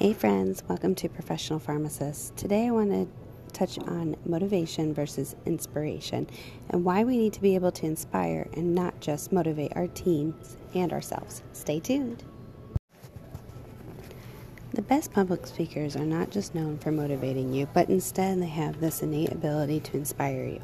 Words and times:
Hey, 0.00 0.14
friends, 0.14 0.62
welcome 0.66 0.94
to 0.94 1.10
Professional 1.10 1.58
Pharmacist. 1.58 2.34
Today 2.34 2.68
I 2.68 2.70
want 2.70 2.90
to 2.90 3.06
touch 3.52 3.78
on 3.80 4.16
motivation 4.24 4.94
versus 4.94 5.36
inspiration 5.44 6.26
and 6.70 6.86
why 6.86 7.04
we 7.04 7.18
need 7.18 7.34
to 7.34 7.42
be 7.42 7.54
able 7.54 7.70
to 7.72 7.84
inspire 7.84 8.48
and 8.54 8.74
not 8.74 8.98
just 9.00 9.30
motivate 9.30 9.74
our 9.76 9.88
teams 9.88 10.56
and 10.72 10.90
ourselves. 10.90 11.42
Stay 11.52 11.80
tuned. 11.80 12.24
The 14.72 14.80
best 14.80 15.12
public 15.12 15.46
speakers 15.46 15.96
are 15.96 16.06
not 16.06 16.30
just 16.30 16.54
known 16.54 16.78
for 16.78 16.90
motivating 16.90 17.52
you, 17.52 17.68
but 17.74 17.90
instead 17.90 18.40
they 18.40 18.46
have 18.46 18.80
this 18.80 19.02
innate 19.02 19.32
ability 19.32 19.80
to 19.80 19.98
inspire 19.98 20.46
you. 20.46 20.62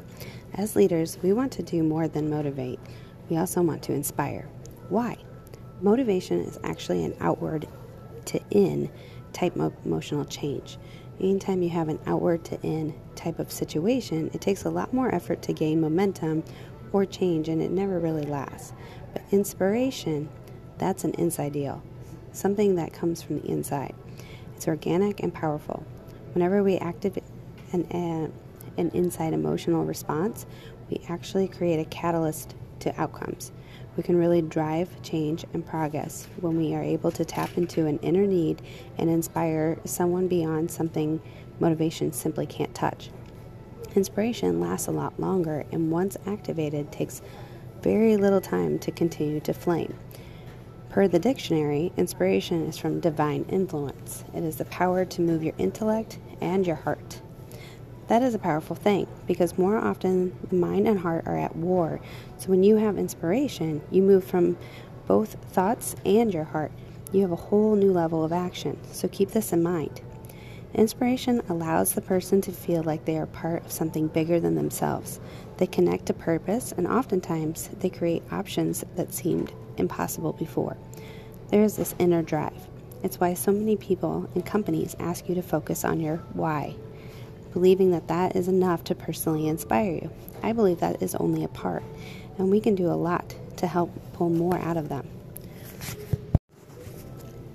As 0.55 0.75
leaders, 0.75 1.19
we 1.21 1.31
want 1.31 1.51
to 1.51 1.61
do 1.61 1.83
more 1.83 2.07
than 2.07 2.27
motivate, 2.27 2.79
we 3.29 3.37
also 3.37 3.61
want 3.61 3.83
to 3.83 3.93
inspire. 3.93 4.49
Why? 4.89 5.15
Motivation 5.79 6.39
is 6.39 6.57
actually 6.63 7.05
an 7.05 7.15
outward 7.19 7.67
to 8.25 8.41
in 8.49 8.89
type 9.33 9.55
of 9.57 9.73
emotional 9.85 10.25
change. 10.25 10.77
Anytime 11.19 11.63
you 11.63 11.69
have 11.69 11.89
an 11.89 11.99
outward 12.05 12.43
to 12.45 12.61
in 12.61 12.93
type 13.15 13.39
of 13.39 13.51
situation, 13.51 14.29
it 14.33 14.41
takes 14.41 14.65
a 14.65 14.69
lot 14.69 14.93
more 14.93 15.13
effort 15.13 15.41
to 15.43 15.53
gain 15.53 15.81
momentum 15.81 16.43
or 16.93 17.05
change, 17.05 17.49
and 17.49 17.61
it 17.61 17.71
never 17.71 17.99
really 17.99 18.25
lasts. 18.25 18.73
But 19.13 19.23
inspiration, 19.31 20.29
that's 20.77 21.03
an 21.03 21.13
inside 21.15 21.53
deal, 21.53 21.81
something 22.33 22.75
that 22.75 22.93
comes 22.93 23.21
from 23.21 23.41
the 23.41 23.49
inside. 23.49 23.95
It's 24.55 24.67
organic 24.67 25.21
and 25.21 25.33
powerful. 25.33 25.83
Whenever 26.33 26.63
we 26.63 26.77
activate 26.77 27.23
an, 27.73 28.31
an 28.77 28.91
inside 28.93 29.33
emotional 29.33 29.85
response, 29.85 30.45
we 30.89 31.01
actually 31.09 31.47
create 31.47 31.79
a 31.79 31.85
catalyst 31.85 32.55
to 32.79 33.01
outcomes. 33.01 33.51
We 33.97 34.03
can 34.03 34.15
really 34.15 34.43
drive 34.43 35.01
change 35.01 35.43
and 35.53 35.65
progress 35.65 36.27
when 36.39 36.55
we 36.55 36.75
are 36.75 36.83
able 36.83 37.11
to 37.11 37.25
tap 37.25 37.57
into 37.57 37.87
an 37.87 37.97
inner 37.99 38.27
need 38.27 38.61
and 38.99 39.09
inspire 39.09 39.79
someone 39.85 40.27
beyond 40.27 40.69
something 40.69 41.19
motivation 41.59 42.13
simply 42.13 42.45
can't 42.45 42.75
touch. 42.75 43.09
Inspiration 43.95 44.59
lasts 44.59 44.87
a 44.87 44.91
lot 44.91 45.19
longer 45.19 45.65
and 45.71 45.89
once 45.89 46.15
activated 46.27 46.91
takes 46.91 47.23
very 47.81 48.15
little 48.17 48.41
time 48.41 48.77
to 48.79 48.91
continue 48.91 49.39
to 49.39 49.53
flame. 49.53 49.95
Per 50.89 51.07
the 51.07 51.19
dictionary, 51.19 51.91
inspiration 51.97 52.67
is 52.67 52.77
from 52.77 52.99
divine 52.99 53.45
influence. 53.49 54.23
It 54.35 54.43
is 54.43 54.57
the 54.57 54.65
power 54.65 55.05
to 55.05 55.21
move 55.21 55.43
your 55.43 55.55
intellect 55.57 56.19
and 56.39 56.65
your 56.65 56.75
heart. 56.75 57.21
That 58.07 58.21
is 58.21 58.33
a 58.33 58.39
powerful 58.39 58.75
thing 58.75 59.05
because 59.25 59.57
more 59.57 59.77
often 59.77 60.33
the 60.49 60.55
mind 60.55 60.87
and 60.87 60.99
heart 60.99 61.27
are 61.27 61.37
at 61.37 61.55
war. 61.55 61.99
So 62.37 62.49
when 62.49 62.63
you 62.63 62.77
have 62.77 62.97
inspiration, 62.97 63.81
you 63.91 64.01
move 64.01 64.23
from 64.23 64.57
both 65.07 65.33
thoughts 65.51 65.95
and 66.05 66.33
your 66.33 66.45
heart. 66.45 66.71
You 67.11 67.21
have 67.21 67.31
a 67.31 67.37
whole 67.37 67.75
new 67.75 67.91
level 67.91 68.23
of 68.23 68.31
action. 68.31 68.77
So 68.93 69.09
keep 69.09 69.31
this 69.31 69.51
in 69.51 69.61
mind. 69.61 70.01
Inspiration 70.73 71.41
allows 71.49 71.93
the 71.93 72.01
person 72.01 72.39
to 72.41 72.51
feel 72.51 72.83
like 72.83 73.05
they 73.05 73.17
are 73.17 73.25
part 73.25 73.65
of 73.65 73.71
something 73.71 74.07
bigger 74.07 74.39
than 74.39 74.55
themselves. 74.55 75.19
They 75.57 75.67
connect 75.67 76.05
to 76.07 76.13
purpose, 76.13 76.73
and 76.73 76.85
oftentimes 76.87 77.69
they 77.79 77.89
create 77.89 78.21
options 78.31 78.83
that 78.95 79.13
seemed 79.13 79.53
impossible 79.77 80.33
before. 80.33 80.77
There 81.49 81.63
is 81.63 81.77
this 81.77 81.95
inner 81.99 82.21
drive. 82.21 82.67
It's 83.01 83.19
why 83.19 83.33
so 83.33 83.51
many 83.51 83.77
people 83.77 84.29
and 84.35 84.45
companies 84.45 84.95
ask 84.99 85.29
you 85.29 85.35
to 85.35 85.41
focus 85.41 85.85
on 85.85 86.01
your 86.01 86.17
why 86.33 86.75
believing 87.57 87.89
that 87.89 88.07
that 88.07 88.35
is 88.35 88.47
enough 88.47 88.83
to 88.83 88.93
personally 88.93 89.47
inspire 89.47 89.93
you. 89.93 90.11
I 90.43 90.53
believe 90.53 90.79
that 90.79 91.01
is 91.01 91.15
only 91.15 91.43
a 91.43 91.47
part, 91.47 91.81
and 92.37 92.51
we 92.51 92.61
can 92.61 92.75
do 92.75 92.85
a 92.85 92.93
lot 92.93 93.33
to 93.55 93.65
help 93.65 93.91
pull 94.13 94.29
more 94.29 94.59
out 94.59 94.77
of 94.77 94.89
them. 94.89 95.07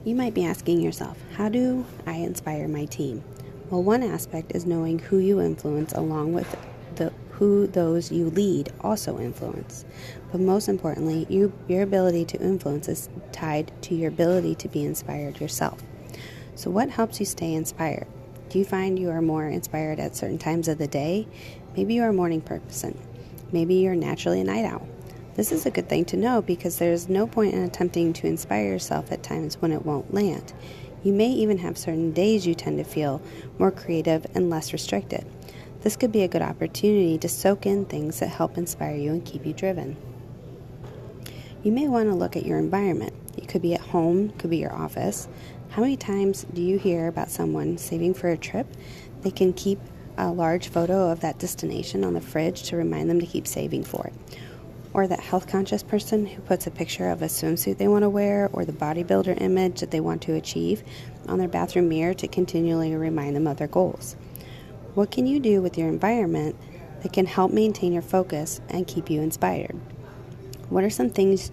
You 0.05 0.17
might 0.17 0.35
be 0.35 0.45
asking 0.45 0.81
yourself, 0.81 1.17
how 1.37 1.49
do 1.49 1.87
I 2.05 2.15
inspire 2.15 2.67
my 2.67 2.87
team? 2.87 3.23
Well, 3.71 3.85
one 3.85 4.03
aspect 4.03 4.57
is 4.57 4.67
knowing 4.67 4.99
who 4.99 5.19
you 5.19 5.41
influence 5.41 5.93
along 5.93 6.33
with 6.33 6.51
the 6.97 7.13
who 7.31 7.69
those 7.69 8.11
you 8.11 8.31
lead 8.31 8.73
also 8.81 9.21
influence. 9.21 9.85
But 10.33 10.41
most 10.41 10.69
importantly, 10.69 11.27
you, 11.29 11.53
your 11.69 11.83
ability 11.83 12.25
to 12.25 12.41
influence 12.41 12.89
is 12.89 13.09
tied 13.31 13.71
to 13.83 13.95
your 13.95 14.09
ability 14.09 14.57
to 14.57 14.69
be 14.69 14.85
inspired 14.85 15.41
yourself. 15.41 15.81
So, 16.57 16.73
what 16.73 16.91
helps 16.91 17.21
you 17.21 17.27
stay 17.27 17.55
inspired? 17.55 18.09
Do 18.53 18.59
you 18.59 18.67
find 18.67 18.99
you 18.99 19.09
are 19.09 19.23
more 19.23 19.49
inspired 19.49 19.99
at 19.99 20.15
certain 20.15 20.37
times 20.37 20.69
of 20.69 20.77
the 20.77 20.87
day? 20.87 21.27
Maybe 21.75 21.95
you 21.95 22.03
are 22.03 22.11
a 22.11 22.13
morning 22.13 22.43
person. 22.43 22.99
Maybe 23.51 23.77
you're 23.77 23.95
naturally 23.95 24.43
a 24.43 24.45
night 24.45 24.67
owl. 24.67 24.87
This 25.37 25.53
is 25.53 25.65
a 25.65 25.71
good 25.71 25.89
thing 25.89 26.05
to 26.05 26.19
know 26.19 26.43
because 26.43 26.77
there's 26.77 27.09
no 27.09 27.27
point 27.27 27.55
in 27.55 27.63
attempting 27.63 28.13
to 28.13 28.27
inspire 28.27 28.67
yourself 28.67 29.11
at 29.11 29.23
times 29.23 29.57
when 29.63 29.73
it 29.73 29.87
won't 29.87 30.13
land. 30.13 30.53
You 31.03 31.15
may 31.15 31.31
even 31.31 31.57
have 31.57 31.79
certain 31.79 32.13
days 32.13 32.47
you 32.47 32.55
tend 32.55 32.77
to 32.77 32.85
feel 32.85 33.23
more 33.59 33.71
creative 33.71 34.27
and 34.35 34.51
less 34.51 34.75
restricted. 34.75 35.25
This 35.81 35.97
could 35.97 36.13
be 36.13 36.23
a 36.23 36.29
good 36.29 36.43
opportunity 36.43 37.17
to 37.17 37.31
soak 37.31 37.65
in 37.65 37.87
things 37.87 38.21
that 38.21 38.29
help 38.29 38.59
inspire 38.59 38.97
you 38.97 39.13
and 39.13 39.25
keep 39.25 39.47
you 39.47 39.55
driven. 39.55 39.97
You 41.63 41.73
may 41.73 41.89
want 41.89 42.11
to 42.11 42.15
look 42.15 42.37
at 42.37 42.45
your 42.45 42.59
environment. 42.59 43.15
It 43.39 43.49
could 43.49 43.63
be 43.63 43.73
at 43.73 43.81
home, 43.81 44.29
could 44.37 44.51
be 44.51 44.59
your 44.59 44.75
office. 44.75 45.27
How 45.73 45.81
many 45.81 45.97
times 45.97 46.45
do 46.53 46.61
you 46.61 46.79
hear 46.79 47.09
about 47.09 47.31
someone 47.31 47.79
saving 47.79 48.13
for 48.13 48.29
a 48.29 48.37
trip? 48.37 48.67
They 49.23 49.31
can 49.31 49.55
keep 49.55 49.81
a 50.19 50.31
large 50.31 50.69
photo 50.69 51.11
of 51.11 51.21
that 51.21 51.39
destination 51.39 52.05
on 52.05 52.13
the 52.13 52.21
fridge 52.21 52.65
to 52.65 52.77
remind 52.77 53.09
them 53.09 53.19
to 53.21 53.27
keep 53.27 53.47
saving 53.47 53.85
for 53.85 54.09
it. 54.09 54.39
Or 54.93 55.07
that 55.07 55.21
health 55.21 55.47
conscious 55.47 55.83
person 55.83 56.27
who 56.27 56.43
puts 56.43 56.67
a 56.67 56.71
picture 56.71 57.09
of 57.09 57.23
a 57.23 57.25
swimsuit 57.25 57.79
they 57.79 57.89
want 57.89 58.03
to 58.03 58.11
wear 58.11 58.51
or 58.53 58.67
the 58.67 58.73
bodybuilder 58.75 59.41
image 59.41 59.81
that 59.81 59.91
they 59.91 60.01
want 60.01 60.21
to 60.23 60.35
achieve 60.35 60.83
on 61.27 61.39
their 61.39 61.49
bathroom 61.49 61.89
mirror 61.89 62.13
to 62.13 62.29
continually 62.29 62.95
remind 62.95 63.35
them 63.35 63.47
of 63.47 63.57
their 63.57 63.67
goals. 63.67 64.15
What 64.93 65.11
can 65.11 65.27
you 65.27 65.41
do 65.41 65.63
with 65.63 65.79
your 65.79 65.89
environment 65.89 66.55
that 67.03 67.15
can 67.15 67.25
help 67.25 67.51
maintain 67.51 67.95
your 67.95 68.03
focus 68.03 68.61
and 68.69 68.87
keep 68.87 69.09
you 69.09 69.23
inspired? 69.23 69.81
What 70.69 70.85
are 70.85 70.91
some 70.91 71.09
things 71.09 71.51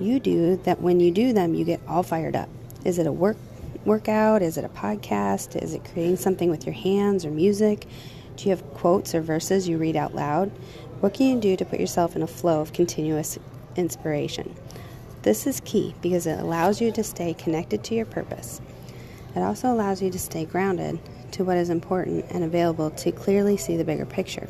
you 0.00 0.20
do 0.20 0.56
that 0.64 0.80
when 0.80 1.00
you 1.00 1.10
do 1.10 1.34
them, 1.34 1.52
you 1.52 1.66
get 1.66 1.82
all 1.86 2.02
fired 2.02 2.34
up? 2.34 2.48
Is 2.84 2.98
it 2.98 3.06
a 3.06 3.12
work 3.12 3.36
workout? 3.84 4.42
Is 4.42 4.56
it 4.56 4.64
a 4.64 4.68
podcast? 4.68 5.60
Is 5.60 5.74
it 5.74 5.84
creating 5.84 6.16
something 6.16 6.50
with 6.50 6.66
your 6.66 6.74
hands 6.74 7.24
or 7.24 7.30
music? 7.30 7.86
Do 8.36 8.44
you 8.44 8.50
have 8.50 8.64
quotes 8.74 9.14
or 9.14 9.20
verses 9.20 9.68
you 9.68 9.78
read 9.78 9.96
out 9.96 10.14
loud? 10.14 10.50
What 11.00 11.14
can 11.14 11.26
you 11.26 11.40
do 11.40 11.56
to 11.56 11.64
put 11.64 11.80
yourself 11.80 12.16
in 12.16 12.22
a 12.22 12.26
flow 12.26 12.60
of 12.60 12.72
continuous 12.72 13.38
inspiration? 13.76 14.54
This 15.22 15.46
is 15.46 15.60
key 15.64 15.94
because 16.02 16.26
it 16.26 16.40
allows 16.40 16.80
you 16.80 16.90
to 16.92 17.04
stay 17.04 17.34
connected 17.34 17.84
to 17.84 17.94
your 17.94 18.06
purpose. 18.06 18.60
It 19.36 19.40
also 19.40 19.72
allows 19.72 20.02
you 20.02 20.10
to 20.10 20.18
stay 20.18 20.44
grounded 20.44 20.98
to 21.32 21.44
what 21.44 21.56
is 21.56 21.70
important 21.70 22.26
and 22.30 22.44
available 22.44 22.90
to 22.90 23.12
clearly 23.12 23.56
see 23.56 23.76
the 23.76 23.84
bigger 23.84 24.06
picture. 24.06 24.48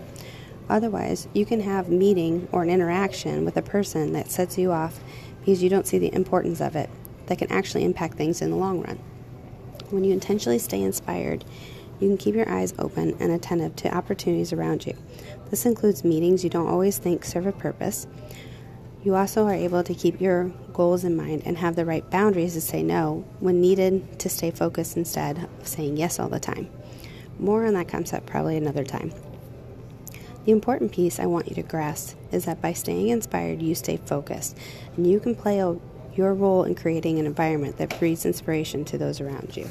Otherwise, 0.69 1.29
you 1.35 1.45
can 1.45 1.61
have 1.61 1.89
a 1.89 1.93
meeting 1.93 2.49
or 2.53 2.63
an 2.63 2.71
interaction 2.71 3.45
with 3.45 3.57
a 3.57 3.63
person 3.63 4.15
that 4.15 4.31
sets 4.31 4.57
you 4.57 4.73
off 4.73 5.01
because 5.41 5.63
you 5.63 5.69
don't 5.69 5.87
see 5.87 5.99
the 5.99 6.13
importance 6.15 6.61
of 6.61 6.77
it 6.77 6.89
that 7.27 7.39
can 7.39 7.51
actually 7.51 7.85
impact 7.85 8.17
things 8.17 8.43
in 8.43 8.51
the 8.51 8.57
long 8.57 8.81
run. 8.81 8.99
When 9.91 10.05
you 10.05 10.13
intentionally 10.13 10.59
stay 10.59 10.83
inspired, 10.83 11.45
you 12.01 12.09
can 12.09 12.17
keep 12.17 12.35
your 12.35 12.49
eyes 12.49 12.75
open 12.79 13.17
and 13.21 13.31
attentive 13.31 13.77
to 13.77 13.95
opportunities 13.95 14.53
around 14.53 14.87
you. 14.87 14.97
This 15.51 15.67
includes 15.67 16.03
meetings 16.03 16.43
you 16.43 16.51
don't 16.51 16.67
always 16.67 16.99
think 16.99 17.25
serve 17.25 17.47
a 17.47 17.53
purpose. 17.53 18.07
You 19.05 19.15
also 19.15 19.45
are 19.47 19.55
able 19.55 19.85
to 19.85 19.95
keep 19.95 20.21
your 20.21 20.51
goals 20.73 21.05
in 21.05 21.17
mind 21.17 21.43
and 21.45 21.59
have 21.59 21.77
the 21.77 21.85
right 21.85 22.09
boundaries 22.11 22.55
to 22.55 22.61
say 22.61 22.83
no 22.83 23.25
when 23.41 23.61
needed 23.61 24.19
to 24.21 24.29
stay 24.29 24.51
focused 24.51 24.97
instead 24.97 25.39
of 25.61 25.69
saying 25.69 25.97
yes 25.97 26.19
all 26.19 26.29
the 26.29 26.41
time. 26.41 26.71
More 27.39 27.67
on 27.67 27.75
that 27.75 27.89
concept 27.89 28.27
probably 28.27 28.57
another 28.57 28.85
time. 28.85 29.13
The 30.45 30.53
important 30.53 30.91
piece 30.91 31.21
I 31.21 31.27
want 31.27 31.49
you 31.49 31.55
to 31.57 31.63
grasp 31.63 32.17
is 32.33 32.47
that 32.47 32.61
by 32.61 32.73
staying 32.73 33.09
inspired, 33.09 33.63
you 33.63 33.77
stay 33.77 33.97
focused 33.97 34.59
and 34.97 35.07
you 35.07 35.21
can 35.21 35.37
play 35.37 35.61
a 35.61 35.77
your 36.15 36.35
role 36.35 36.65
in 36.65 36.75
creating 36.75 37.19
an 37.19 37.27
environment 37.27 37.79
that 37.79 37.99
breeds 37.99 38.27
inspiration 38.27 38.85
to 38.87 38.99
those 38.99 39.21
around 39.21 39.57
you. 39.57 39.69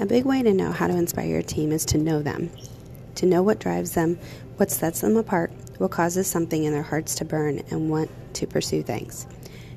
A 0.00 0.06
big 0.06 0.24
way 0.24 0.42
to 0.42 0.52
know 0.52 0.72
how 0.72 0.88
to 0.88 0.96
inspire 0.96 1.26
your 1.26 1.42
team 1.42 1.70
is 1.70 1.84
to 1.86 1.98
know 1.98 2.20
them, 2.20 2.50
to 3.14 3.26
know 3.26 3.42
what 3.42 3.60
drives 3.60 3.92
them, 3.92 4.18
what 4.56 4.70
sets 4.70 5.00
them 5.00 5.16
apart, 5.16 5.52
what 5.78 5.90
causes 5.90 6.26
something 6.26 6.64
in 6.64 6.72
their 6.72 6.82
hearts 6.82 7.14
to 7.16 7.24
burn 7.24 7.62
and 7.70 7.90
want 7.90 8.10
to 8.34 8.46
pursue 8.46 8.82
things. 8.82 9.26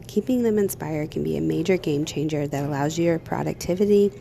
Keeping 0.07 0.43
them 0.43 0.57
inspired 0.57 1.11
can 1.11 1.23
be 1.23 1.37
a 1.37 1.41
major 1.41 1.77
game 1.77 2.05
changer 2.05 2.47
that 2.47 2.63
allows 2.63 2.97
your 2.97 3.19
productivity, 3.19 4.11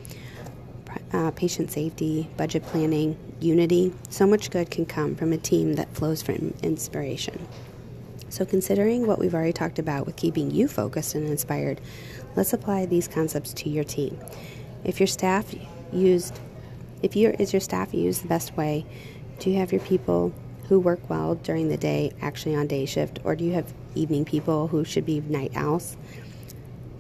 uh, 1.13 1.31
patient 1.31 1.71
safety, 1.71 2.29
budget 2.37 2.63
planning, 2.65 3.17
unity. 3.41 3.93
So 4.11 4.27
much 4.27 4.51
good 4.51 4.71
can 4.71 4.85
come 4.85 5.15
from 5.15 5.33
a 5.33 5.39
team 5.39 5.75
that 5.75 5.95
flows 5.95 6.23
from 6.23 6.55
inspiration. 6.63 7.47
So, 8.29 8.45
considering 8.45 9.07
what 9.07 9.19
we've 9.19 9.35
already 9.35 9.53
talked 9.53 9.79
about 9.79 10.07
with 10.07 10.17
keeping 10.17 10.51
you 10.51 10.69
focused 10.69 11.15
and 11.15 11.29
inspired, 11.29 11.81
let's 12.35 12.53
apply 12.53 12.87
these 12.87 13.09
concepts 13.09 13.53
to 13.55 13.69
your 13.69 13.85
team. 13.85 14.19
If 14.85 15.01
your 15.01 15.07
staff 15.07 15.55
used, 15.93 16.39
if 17.03 17.15
your 17.15 17.33
is 17.33 17.53
your 17.53 17.61
staff 17.61 17.95
used 17.95 18.23
the 18.23 18.29
best 18.29 18.57
way, 18.57 18.85
do 19.39 19.51
you 19.51 19.59
have 19.59 19.73
your 19.73 19.83
people 19.83 20.33
who 20.69 20.81
work 20.81 21.09
well 21.09 21.37
during 21.37 21.69
the 21.69 21.77
day 21.77 22.13
actually 22.21 22.57
on 22.57 22.67
day 22.67 22.87
shift, 22.87 23.21
or 23.25 23.37
do 23.37 23.45
you 23.45 23.53
have 23.53 23.73
evening 23.95 24.25
people 24.25 24.69
who 24.69 24.85
should 24.85 25.07
be 25.07 25.21
night 25.21 25.53
owls? 25.55 25.97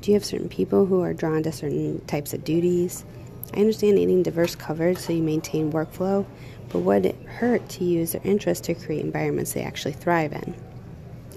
Do 0.00 0.12
you 0.12 0.14
have 0.14 0.24
certain 0.24 0.48
people 0.48 0.86
who 0.86 1.02
are 1.02 1.12
drawn 1.12 1.42
to 1.42 1.50
certain 1.50 2.04
types 2.06 2.32
of 2.32 2.44
duties? 2.44 3.04
I 3.52 3.60
understand 3.60 3.96
needing 3.96 4.22
diverse 4.22 4.54
coverage 4.54 4.98
so 4.98 5.12
you 5.12 5.22
maintain 5.22 5.72
workflow, 5.72 6.24
but 6.68 6.80
would 6.80 7.06
it 7.06 7.20
hurt 7.24 7.68
to 7.70 7.84
use 7.84 8.12
their 8.12 8.20
interest 8.24 8.64
to 8.64 8.74
create 8.74 9.04
environments 9.04 9.52
they 9.52 9.62
actually 9.62 9.92
thrive 9.92 10.32
in? 10.32 10.54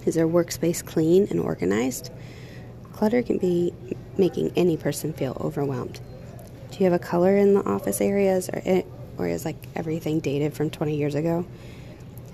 Is 0.05 0.15
their 0.15 0.27
workspace 0.27 0.85
clean 0.85 1.27
and 1.29 1.39
organized? 1.39 2.11
Clutter 2.93 3.21
can 3.21 3.37
be 3.37 3.73
making 4.17 4.51
any 4.55 4.77
person 4.77 5.13
feel 5.13 5.37
overwhelmed. 5.39 5.99
Do 6.71 6.79
you 6.79 6.85
have 6.89 6.93
a 6.93 7.03
color 7.03 7.35
in 7.35 7.53
the 7.53 7.63
office 7.63 8.01
areas, 8.01 8.49
or, 8.49 8.61
it, 8.65 8.85
or 9.17 9.27
is 9.27 9.45
like 9.45 9.57
everything 9.75 10.19
dated 10.19 10.53
from 10.53 10.69
20 10.69 10.95
years 10.95 11.15
ago? 11.15 11.45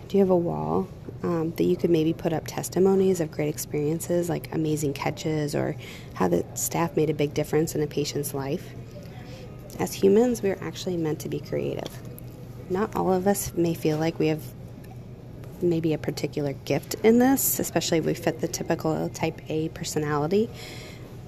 Do 0.08 0.18
you 0.18 0.24
have 0.24 0.30
a 0.30 0.38
wall 0.38 0.88
um, 1.24 1.52
that 1.52 1.64
you 1.64 1.76
could 1.76 1.90
maybe 1.90 2.14
put 2.14 2.34
up 2.34 2.46
testimonies 2.46 3.20
of 3.20 3.32
great 3.32 3.50
experiences, 3.50 4.30
like 4.30 4.54
amazing 4.54 4.94
catches, 4.94 5.56
or 5.56 5.76
how 6.14 6.28
the 6.28 6.46
staff 6.54 6.96
made 6.96 7.10
a 7.10 7.14
big 7.14 7.34
difference 7.34 7.76
in 7.76 7.82
a 7.82 7.88
patient's 7.88 8.34
life? 8.34 8.70
As 9.80 9.94
humans, 9.94 10.42
we 10.42 10.52
are 10.52 10.60
actually 10.62 10.98
meant 10.98 11.20
to 11.22 11.30
be 11.30 11.40
creative. 11.40 11.90
Not 12.70 12.96
all 12.96 13.14
of 13.14 13.28
us 13.28 13.54
may 13.56 13.74
feel 13.74 13.98
like 13.98 14.18
we 14.20 14.28
have 14.28 14.44
maybe 15.70 15.94
a 15.94 15.98
particular 15.98 16.54
gift 16.54 16.96
in 17.04 17.20
this, 17.20 17.60
especially 17.60 18.00
if 18.00 18.06
we 18.06 18.14
fit 18.14 18.42
the 18.42 18.48
typical 18.48 19.10
type 19.10 19.42
A 19.50 19.70
personality. 19.70 20.50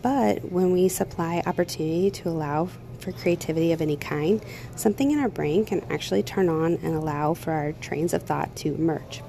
But 0.01 0.51
when 0.51 0.71
we 0.71 0.89
supply 0.89 1.41
opportunity 1.45 2.11
to 2.11 2.29
allow 2.29 2.69
for 2.99 3.11
creativity 3.11 3.71
of 3.71 3.81
any 3.81 3.97
kind, 3.97 4.41
something 4.75 5.11
in 5.11 5.19
our 5.19 5.29
brain 5.29 5.65
can 5.65 5.81
actually 5.91 6.23
turn 6.23 6.49
on 6.49 6.73
and 6.83 6.95
allow 6.95 7.33
for 7.33 7.51
our 7.51 7.73
trains 7.73 8.13
of 8.13 8.23
thought 8.23 8.55
to 8.57 8.75
emerge. 8.75 9.21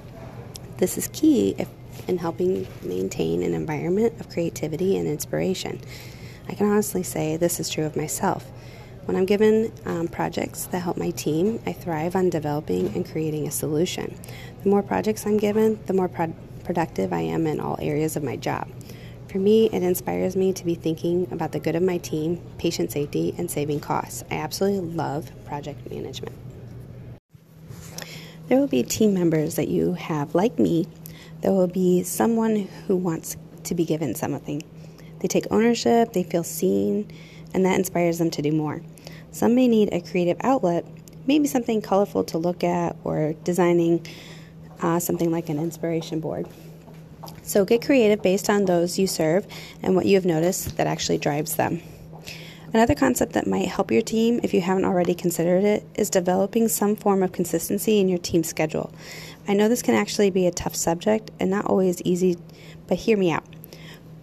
This 0.77 0.97
is 0.97 1.07
key 1.09 1.55
if, 1.57 1.69
in 2.07 2.17
helping 2.17 2.67
maintain 2.83 3.43
an 3.43 3.53
environment 3.53 4.19
of 4.19 4.29
creativity 4.29 4.97
and 4.97 5.07
inspiration. 5.07 5.81
I 6.47 6.53
can 6.53 6.69
honestly 6.69 7.03
say 7.03 7.37
this 7.37 7.59
is 7.59 7.69
true 7.69 7.85
of 7.85 7.95
myself. 7.95 8.49
When 9.09 9.15
I'm 9.15 9.25
given 9.25 9.71
um, 9.87 10.07
projects 10.07 10.67
that 10.67 10.81
help 10.81 10.95
my 10.95 11.09
team, 11.09 11.59
I 11.65 11.73
thrive 11.73 12.15
on 12.15 12.29
developing 12.29 12.93
and 12.93 13.03
creating 13.03 13.47
a 13.47 13.51
solution. 13.51 14.15
The 14.61 14.69
more 14.69 14.83
projects 14.83 15.25
I'm 15.25 15.37
given, 15.37 15.79
the 15.87 15.93
more 15.93 16.07
pro- 16.07 16.35
productive 16.63 17.11
I 17.11 17.21
am 17.21 17.47
in 17.47 17.59
all 17.59 17.75
areas 17.81 18.15
of 18.15 18.21
my 18.21 18.35
job. 18.35 18.69
For 19.27 19.39
me, 19.39 19.65
it 19.73 19.81
inspires 19.81 20.35
me 20.35 20.53
to 20.53 20.63
be 20.63 20.75
thinking 20.75 21.27
about 21.31 21.53
the 21.53 21.59
good 21.59 21.75
of 21.75 21.81
my 21.81 21.97
team, 21.97 22.39
patient 22.59 22.91
safety, 22.91 23.33
and 23.35 23.49
saving 23.49 23.79
costs. 23.79 24.23
I 24.29 24.35
absolutely 24.35 24.87
love 24.93 25.31
project 25.43 25.89
management. 25.89 26.35
There 28.47 28.59
will 28.59 28.67
be 28.67 28.83
team 28.83 29.15
members 29.15 29.55
that 29.55 29.69
you 29.69 29.93
have, 29.93 30.35
like 30.35 30.59
me, 30.59 30.85
there 31.41 31.51
will 31.51 31.65
be 31.65 32.03
someone 32.03 32.67
who 32.85 32.95
wants 32.95 33.37
to 33.63 33.73
be 33.73 33.85
given 33.85 34.13
something. 34.13 34.61
They 35.17 35.27
take 35.27 35.47
ownership, 35.49 36.13
they 36.13 36.21
feel 36.21 36.43
seen, 36.43 37.11
and 37.55 37.65
that 37.65 37.75
inspires 37.75 38.19
them 38.19 38.29
to 38.29 38.43
do 38.43 38.51
more. 38.51 38.83
Some 39.31 39.55
may 39.55 39.67
need 39.67 39.93
a 39.93 40.01
creative 40.01 40.37
outlet, 40.41 40.85
maybe 41.27 41.47
something 41.47 41.81
colorful 41.81 42.23
to 42.25 42.37
look 42.37 42.63
at, 42.63 42.95
or 43.03 43.33
designing 43.43 44.05
uh, 44.81 44.99
something 44.99 45.31
like 45.31 45.49
an 45.49 45.59
inspiration 45.59 46.19
board. 46.19 46.47
So 47.43 47.65
get 47.65 47.83
creative 47.83 48.21
based 48.21 48.49
on 48.49 48.65
those 48.65 48.97
you 48.97 49.07
serve 49.07 49.45
and 49.81 49.95
what 49.95 50.05
you 50.05 50.15
have 50.15 50.25
noticed 50.25 50.77
that 50.77 50.87
actually 50.87 51.17
drives 51.17 51.55
them. 51.55 51.81
Another 52.73 52.93
concept 52.93 53.33
that 53.33 53.47
might 53.47 53.67
help 53.67 53.91
your 53.91 54.03
team, 54.03 54.39
if 54.43 54.53
you 54.53 54.61
haven't 54.61 54.85
already 54.85 55.15
considered 55.15 55.63
it, 55.63 55.83
is 55.95 56.11
developing 56.11 56.67
some 56.67 56.95
form 56.95 57.23
of 57.23 57.31
consistency 57.31 57.99
in 57.99 58.07
your 58.07 58.19
team 58.19 58.43
schedule. 58.43 58.93
I 59.47 59.53
know 59.53 59.67
this 59.67 59.81
can 59.81 59.95
actually 59.95 60.29
be 60.29 60.45
a 60.45 60.51
tough 60.51 60.75
subject 60.75 61.31
and 61.39 61.49
not 61.49 61.65
always 61.65 61.99
easy, 62.03 62.37
but 62.87 62.97
hear 62.97 63.17
me 63.17 63.31
out. 63.31 63.43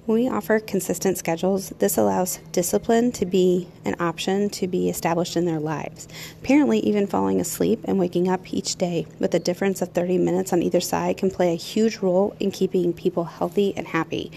When 0.07 0.21
we 0.21 0.29
offer 0.29 0.61
consistent 0.61 1.19
schedules, 1.19 1.71
this 1.81 1.99
allows 1.99 2.39
discipline 2.53 3.11
to 3.11 3.27
be 3.27 3.67
an 3.85 3.97
option 3.99 4.49
to 4.51 4.69
be 4.69 4.89
established 4.89 5.37
in 5.37 5.47
their 5.47 5.59
lives. 5.59 6.07
Apparently, 6.41 6.79
even 6.79 7.09
falling 7.09 7.41
asleep 7.41 7.81
and 7.87 7.99
waking 7.99 8.29
up 8.29 8.55
each 8.55 8.77
day 8.77 9.09
with 9.19 9.35
a 9.35 9.41
difference 9.41 9.83
of 9.83 9.89
30 9.89 10.19
minutes 10.19 10.53
on 10.53 10.63
either 10.63 10.81
side 10.81 11.17
can 11.17 11.29
play 11.29 11.53
a 11.53 11.57
huge 11.57 11.97
role 11.97 12.37
in 12.39 12.53
keeping 12.53 12.93
people 12.93 13.25
healthy 13.25 13.77
and 13.77 13.89
happy. 13.89 14.31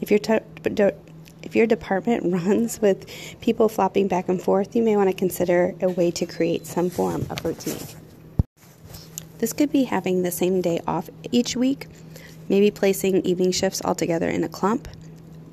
If 0.00 0.10
your 0.10 0.18
t- 0.18 0.38
if 1.42 1.54
your 1.54 1.66
department 1.66 2.32
runs 2.46 2.80
with 2.80 3.06
people 3.42 3.68
flopping 3.68 4.08
back 4.08 4.30
and 4.30 4.40
forth, 4.40 4.74
you 4.74 4.82
may 4.82 4.96
want 4.96 5.10
to 5.10 5.14
consider 5.14 5.74
a 5.82 5.90
way 5.90 6.10
to 6.12 6.24
create 6.24 6.66
some 6.66 6.88
form 6.88 7.26
of 7.28 7.44
routine. 7.44 7.86
This 9.40 9.52
could 9.52 9.70
be 9.70 9.84
having 9.84 10.22
the 10.22 10.30
same 10.30 10.62
day 10.62 10.80
off 10.86 11.10
each 11.30 11.54
week, 11.54 11.86
maybe 12.48 12.70
placing 12.70 13.20
evening 13.26 13.52
shifts 13.52 13.82
all 13.84 13.94
together 13.94 14.30
in 14.30 14.42
a 14.42 14.48
clump, 14.48 14.88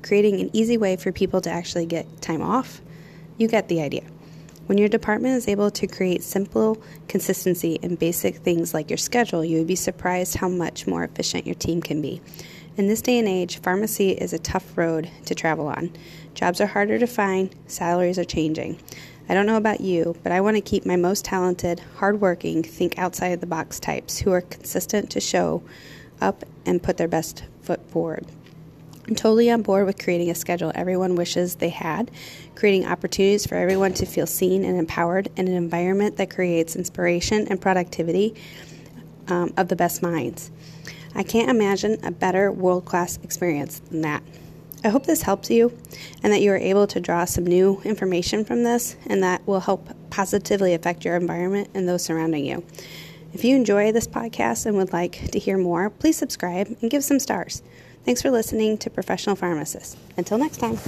creating 0.02 0.40
an 0.40 0.50
easy 0.52 0.76
way 0.76 0.96
for 0.96 1.12
people 1.12 1.40
to 1.42 1.50
actually 1.50 1.86
get 1.86 2.20
time 2.20 2.42
off. 2.42 2.80
You 3.38 3.48
get 3.48 3.68
the 3.68 3.80
idea. 3.80 4.02
When 4.66 4.78
your 4.78 4.88
department 4.88 5.36
is 5.36 5.48
able 5.48 5.70
to 5.72 5.86
create 5.86 6.22
simple 6.22 6.80
consistency 7.08 7.80
in 7.82 7.96
basic 7.96 8.36
things 8.36 8.72
like 8.72 8.88
your 8.88 8.98
schedule, 8.98 9.44
you 9.44 9.58
would 9.58 9.66
be 9.66 9.74
surprised 9.74 10.36
how 10.36 10.48
much 10.48 10.86
more 10.86 11.02
efficient 11.02 11.46
your 11.46 11.56
team 11.56 11.82
can 11.82 12.00
be. 12.00 12.20
In 12.76 12.86
this 12.86 13.02
day 13.02 13.18
and 13.18 13.26
age, 13.26 13.60
pharmacy 13.60 14.10
is 14.10 14.32
a 14.32 14.38
tough 14.38 14.78
road 14.78 15.10
to 15.26 15.34
travel 15.34 15.66
on. 15.66 15.92
Jobs 16.34 16.60
are 16.60 16.66
harder 16.66 16.98
to 17.00 17.06
find, 17.06 17.54
salaries 17.66 18.18
are 18.18 18.24
changing. 18.24 18.78
I 19.28 19.34
don't 19.34 19.46
know 19.46 19.56
about 19.56 19.80
you, 19.80 20.16
but 20.22 20.32
I 20.32 20.40
want 20.40 20.56
to 20.56 20.60
keep 20.60 20.86
my 20.86 20.96
most 20.96 21.24
talented, 21.24 21.80
hardworking, 21.96 22.62
think 22.62 22.96
outside 22.98 23.32
of 23.32 23.40
the 23.40 23.46
box 23.46 23.80
types 23.80 24.18
who 24.18 24.32
are 24.32 24.40
consistent 24.40 25.10
to 25.10 25.20
show 25.20 25.62
up 26.20 26.44
and 26.64 26.82
put 26.82 26.96
their 26.96 27.08
best 27.08 27.44
foot 27.62 27.84
forward. 27.90 28.26
I'm 29.08 29.14
totally 29.14 29.50
on 29.50 29.62
board 29.62 29.86
with 29.86 30.02
creating 30.02 30.30
a 30.30 30.34
schedule 30.34 30.72
everyone 30.74 31.16
wishes 31.16 31.56
they 31.56 31.70
had, 31.70 32.10
creating 32.54 32.86
opportunities 32.86 33.46
for 33.46 33.56
everyone 33.56 33.94
to 33.94 34.06
feel 34.06 34.26
seen 34.26 34.64
and 34.64 34.78
empowered 34.78 35.28
in 35.36 35.48
an 35.48 35.54
environment 35.54 36.16
that 36.18 36.30
creates 36.30 36.76
inspiration 36.76 37.48
and 37.48 37.60
productivity 37.60 38.34
um, 39.28 39.52
of 39.56 39.68
the 39.68 39.76
best 39.76 40.02
minds. 40.02 40.50
I 41.14 41.22
can't 41.22 41.50
imagine 41.50 41.98
a 42.04 42.10
better 42.10 42.52
world 42.52 42.84
class 42.84 43.18
experience 43.22 43.80
than 43.90 44.02
that. 44.02 44.22
I 44.84 44.88
hope 44.88 45.04
this 45.04 45.22
helps 45.22 45.50
you 45.50 45.76
and 46.22 46.32
that 46.32 46.40
you 46.40 46.52
are 46.52 46.56
able 46.56 46.86
to 46.86 47.00
draw 47.00 47.24
some 47.24 47.44
new 47.44 47.80
information 47.84 48.44
from 48.44 48.62
this 48.62 48.96
and 49.06 49.22
that 49.22 49.46
will 49.46 49.60
help 49.60 49.88
positively 50.10 50.72
affect 50.72 51.04
your 51.04 51.16
environment 51.16 51.68
and 51.74 51.88
those 51.88 52.02
surrounding 52.02 52.46
you. 52.46 52.64
If 53.32 53.44
you 53.44 53.56
enjoy 53.56 53.92
this 53.92 54.08
podcast 54.08 54.66
and 54.66 54.76
would 54.76 54.92
like 54.92 55.30
to 55.32 55.38
hear 55.38 55.58
more, 55.58 55.90
please 55.90 56.16
subscribe 56.16 56.68
and 56.80 56.90
give 56.90 57.04
some 57.04 57.20
stars. 57.20 57.62
Thanks 58.04 58.22
for 58.22 58.30
listening 58.30 58.78
to 58.78 58.90
Professional 58.90 59.36
Pharmacist. 59.36 59.96
Until 60.16 60.38
next 60.38 60.58
time. 60.58 60.78